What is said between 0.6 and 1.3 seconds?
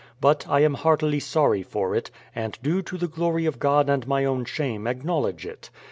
am heartily